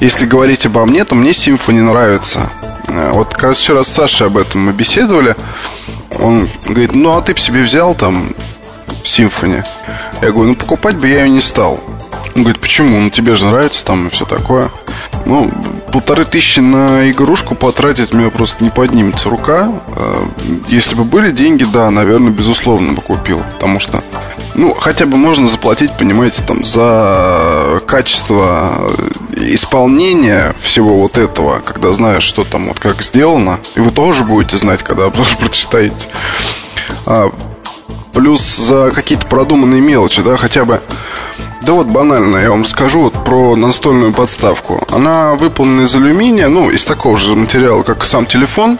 если 0.00 0.26
говорить 0.26 0.66
обо 0.66 0.84
мне, 0.84 1.04
то 1.04 1.14
мне 1.14 1.30
Symfony 1.30 1.82
нравится. 1.82 2.50
А, 2.88 3.12
вот 3.12 3.32
как 3.32 3.44
раз 3.44 3.60
вчера 3.60 3.82
с 3.82 3.88
Сашей 3.88 4.26
об 4.26 4.36
этом 4.36 4.66
мы 4.66 4.72
беседовали. 4.72 5.36
Он 6.18 6.48
говорит, 6.64 6.94
ну 6.94 7.16
а 7.16 7.22
ты 7.22 7.34
бы 7.34 7.38
себе 7.40 7.60
взял 7.60 7.94
там 7.94 8.30
Symfony? 9.04 9.64
Я 10.20 10.32
говорю, 10.32 10.50
ну 10.50 10.54
покупать 10.54 10.96
бы 10.96 11.08
я 11.08 11.24
ее 11.24 11.30
не 11.30 11.40
стал. 11.40 11.80
Он 12.34 12.42
говорит, 12.42 12.60
почему? 12.60 13.00
Ну 13.00 13.10
тебе 13.10 13.34
же 13.34 13.46
нравится 13.46 13.84
там 13.84 14.06
и 14.06 14.10
все 14.10 14.24
такое. 14.24 14.70
Ну, 15.24 15.50
полторы 15.92 16.24
тысячи 16.24 16.60
на 16.60 17.10
игрушку 17.10 17.54
потратить 17.54 18.12
мне 18.14 18.30
просто 18.30 18.62
не 18.62 18.70
поднимется 18.70 19.28
рука. 19.28 19.72
А, 19.96 20.28
если 20.68 20.94
бы 20.94 21.04
были 21.04 21.30
деньги, 21.30 21.64
да, 21.64 21.90
наверное, 21.90 22.30
безусловно 22.30 22.92
бы 22.92 23.02
купил. 23.02 23.42
Потому 23.54 23.80
что, 23.80 24.02
ну, 24.58 24.74
хотя 24.74 25.06
бы 25.06 25.16
можно 25.16 25.46
заплатить, 25.46 25.96
понимаете, 25.96 26.42
там, 26.42 26.64
за 26.64 27.80
качество 27.86 28.90
исполнения 29.36 30.52
всего 30.60 30.98
вот 30.98 31.16
этого, 31.16 31.60
когда 31.60 31.92
знаешь, 31.92 32.24
что 32.24 32.42
там 32.42 32.66
вот 32.66 32.80
как 32.80 33.02
сделано. 33.02 33.60
И 33.76 33.80
вы 33.80 33.92
тоже 33.92 34.24
будете 34.24 34.58
знать, 34.58 34.82
когда 34.82 35.04
обзор 35.06 35.28
прочитаете. 35.38 36.08
А, 37.06 37.30
плюс 38.12 38.40
за 38.40 38.90
какие-то 38.90 39.26
продуманные 39.26 39.80
мелочи, 39.80 40.22
да, 40.22 40.36
хотя 40.36 40.64
бы 40.64 40.82
да 41.62 41.74
вот 41.74 41.86
банально, 41.86 42.38
я 42.38 42.50
вам 42.50 42.64
скажу 42.64 43.02
вот 43.02 43.12
про 43.12 43.54
настольную 43.54 44.12
подставку. 44.12 44.84
Она 44.90 45.34
выполнена 45.34 45.82
из 45.82 45.94
алюминия, 45.94 46.48
ну, 46.48 46.70
из 46.70 46.84
такого 46.84 47.16
же 47.16 47.36
материала, 47.36 47.84
как 47.84 48.04
сам 48.04 48.26
телефон. 48.26 48.78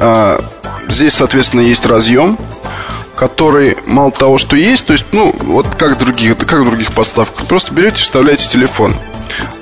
А, 0.00 0.44
здесь, 0.88 1.14
соответственно, 1.14 1.62
есть 1.62 1.86
разъем, 1.86 2.36
который 3.18 3.76
мало 3.84 4.12
того, 4.12 4.38
что 4.38 4.54
есть, 4.54 4.86
то 4.86 4.92
есть, 4.92 5.06
ну, 5.10 5.34
вот 5.40 5.66
как 5.74 5.98
других, 5.98 6.38
как 6.38 6.60
в 6.60 6.64
других 6.64 6.92
подставках, 6.92 7.46
просто 7.46 7.74
берете, 7.74 7.96
вставляете 7.96 8.48
телефон. 8.48 8.94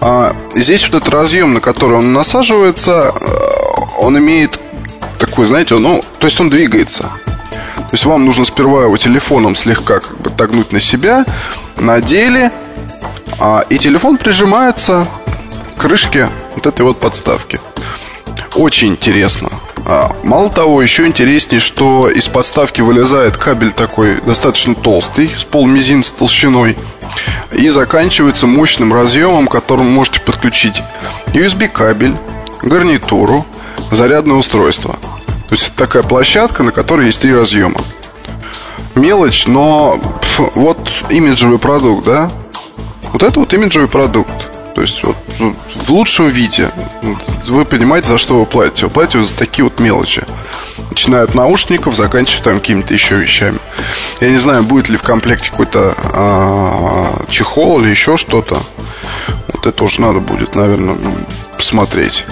А 0.00 0.36
здесь 0.54 0.84
вот 0.84 1.00
этот 1.00 1.08
разъем, 1.08 1.54
на 1.54 1.60
который 1.60 1.96
он 1.96 2.12
насаживается, 2.12 3.14
э, 3.18 3.28
он 3.98 4.18
имеет 4.18 4.60
такой, 5.18 5.46
знаете, 5.46 5.78
ну, 5.78 6.02
то 6.18 6.26
есть 6.26 6.38
он 6.38 6.50
двигается. 6.50 7.04
То 7.76 7.92
есть 7.92 8.04
вам 8.04 8.26
нужно 8.26 8.44
сперва 8.44 8.84
его 8.84 8.96
телефоном 8.98 9.56
слегка 9.56 10.00
как 10.00 10.20
бы 10.20 10.28
тагнуть 10.28 10.72
на 10.72 10.80
себя, 10.80 11.24
надели, 11.76 12.50
а, 13.38 13.64
и 13.70 13.78
телефон 13.78 14.18
прижимается 14.18 15.06
к 15.76 15.80
крышке 15.80 16.28
вот 16.54 16.66
этой 16.66 16.82
вот 16.82 17.00
подставки. 17.00 17.60
Очень 18.54 18.88
интересно. 18.88 19.48
А, 19.88 20.10
мало 20.24 20.50
того, 20.50 20.82
еще 20.82 21.06
интереснее, 21.06 21.60
что 21.60 22.10
из 22.10 22.26
подставки 22.26 22.80
вылезает 22.80 23.36
кабель 23.36 23.72
такой 23.72 24.20
достаточно 24.20 24.74
толстый, 24.74 25.30
с 25.36 25.44
полмизинца 25.44 26.12
толщиной, 26.12 26.76
и 27.52 27.68
заканчивается 27.68 28.48
мощным 28.48 28.92
разъемом, 28.92 29.46
к 29.46 29.52
которому 29.52 29.88
можете 29.88 30.20
подключить 30.20 30.82
USB 31.28 31.68
кабель, 31.68 32.16
гарнитуру, 32.62 33.46
зарядное 33.92 34.34
устройство. 34.34 34.98
То 35.48 35.54
есть 35.54 35.68
это 35.68 35.76
такая 35.76 36.02
площадка, 36.02 36.64
на 36.64 36.72
которой 36.72 37.06
есть 37.06 37.20
три 37.20 37.32
разъема. 37.32 37.80
Мелочь, 38.96 39.46
но 39.46 40.00
пф, 40.20 40.40
вот 40.56 40.90
имиджевый 41.10 41.60
продукт, 41.60 42.04
да? 42.04 42.28
Вот 43.12 43.22
это 43.22 43.38
вот 43.38 43.54
имиджевый 43.54 43.88
продукт. 43.88 44.32
То 44.76 44.82
есть 44.82 45.02
вот 45.02 45.16
в 45.74 45.90
лучшем 45.90 46.28
виде 46.28 46.70
вы 47.46 47.64
понимаете, 47.64 48.08
за 48.08 48.18
что 48.18 48.38
вы 48.38 48.44
платите. 48.44 48.84
Вы 48.84 48.90
платите 48.90 49.22
за 49.22 49.34
такие 49.34 49.64
вот 49.64 49.80
мелочи. 49.80 50.22
Начиная 50.90 51.22
от 51.22 51.34
наушников, 51.34 51.96
заканчивая 51.96 52.44
там 52.44 52.60
какими-то 52.60 52.92
еще 52.92 53.16
вещами. 53.16 53.56
Я 54.20 54.28
не 54.28 54.36
знаю, 54.36 54.64
будет 54.64 54.90
ли 54.90 54.98
в 54.98 55.02
комплекте 55.02 55.50
какой-то 55.50 55.94
а, 55.96 57.24
чехол 57.30 57.80
или 57.80 57.88
еще 57.88 58.18
что-то. 58.18 58.62
Вот 59.48 59.66
это 59.66 59.82
уже 59.82 60.02
надо 60.02 60.20
будет, 60.20 60.54
наверное, 60.54 60.98
посмотреть. 61.56 62.26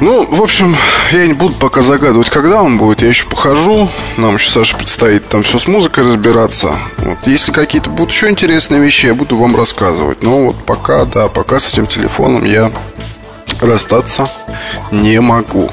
Ну, 0.00 0.24
в 0.24 0.42
общем, 0.42 0.76
я 1.12 1.26
не 1.26 1.32
буду 1.32 1.54
пока 1.54 1.80
загадывать, 1.80 2.28
когда 2.28 2.62
он 2.62 2.78
будет. 2.78 3.02
Я 3.02 3.08
еще 3.08 3.26
похожу. 3.26 3.90
Нам 4.16 4.36
еще, 4.36 4.50
Саша, 4.50 4.76
предстоит 4.76 5.28
там 5.28 5.42
все 5.42 5.58
с 5.58 5.66
музыкой 5.66 6.04
разбираться. 6.04 6.76
Вот. 6.98 7.18
Если 7.26 7.52
какие-то 7.52 7.90
будут 7.90 8.12
еще 8.12 8.28
интересные 8.28 8.80
вещи, 8.80 9.06
я 9.06 9.14
буду 9.14 9.36
вам 9.36 9.56
рассказывать. 9.56 10.22
Но 10.22 10.46
вот 10.46 10.64
пока, 10.64 11.04
да, 11.06 11.28
пока 11.28 11.58
с 11.58 11.72
этим 11.72 11.86
телефоном 11.86 12.44
я 12.44 12.70
расстаться 13.60 14.30
не 14.90 15.20
могу. 15.20 15.70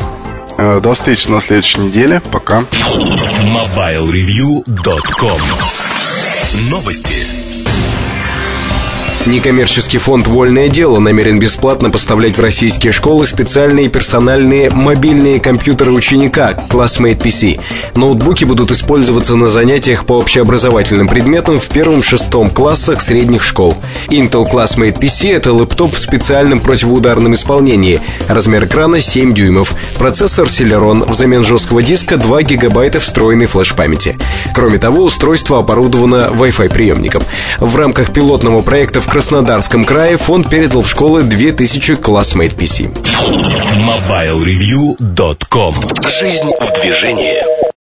Э, 0.57 0.79
до 0.81 0.93
встречи 0.93 1.29
на 1.29 1.41
следующей 1.41 1.79
неделе. 1.79 2.21
Пока. 2.31 2.61
MobileReview.com 2.61 5.41
Новости. 6.69 7.22
Некоммерческий 9.25 9.99
фонд 9.99 10.27
«Вольное 10.27 10.67
дело» 10.67 10.99
намерен 10.99 11.39
бесплатно 11.39 11.89
поставлять 11.89 12.37
в 12.37 12.41
российские 12.41 12.91
школы 12.91 13.25
специальные 13.25 13.87
персональные 13.87 14.69
мобильные 14.69 15.39
компьютеры 15.39 15.93
ученика 15.93 16.57
Classmate 16.69 17.19
PC. 17.19 17.61
Ноутбуки 17.95 18.43
будут 18.43 18.71
использоваться 18.71 19.37
на 19.37 19.47
занятиях 19.47 20.05
по 20.05 20.17
общеобразовательным 20.17 21.07
предметам 21.07 21.57
в 21.57 21.69
первом-шестом 21.69 22.49
классах 22.49 22.99
средних 22.99 23.43
школ. 23.43 23.77
Intel 24.09 24.45
Classmate 24.51 24.99
PC— 24.99 25.31
это 25.33 25.53
лэптоп 25.53 25.95
в 25.95 25.99
специальном 25.99 26.59
противоударном 26.59 27.33
исполнении. 27.35 28.01
Размер 28.27 28.65
экрана 28.65 28.99
7 28.99 29.33
дюймов. 29.33 29.73
Процессор 29.97 30.47
Celeron. 30.47 31.09
Взамен 31.09 31.45
жесткого 31.45 31.81
диска 31.81 32.17
2 32.17 32.43
гигабайта 32.43 32.99
встроенной 32.99 33.45
флеш-памяти. 33.45 34.17
Кроме 34.53 34.79
того, 34.79 35.03
устройство 35.03 35.59
оборудовано 35.59 36.29
Wi-Fi 36.33 36.69
приемником. 36.69 37.21
В 37.61 37.73
рамках 37.77 38.11
пилотного 38.11 38.61
проекта 38.61 38.99
в 38.99 39.12
Краснодарском 39.13 39.85
крае 39.85 40.17
фонд 40.17 40.49
передал 40.49 40.81
в 40.81 40.89
школы 40.89 41.21
2000 41.21 41.91
Classmate 42.01 42.55
PC. 42.55 42.91
MobileReview.com 43.85 45.75
Жизнь 46.19 46.49
в 46.59 46.81
движении 46.81 47.72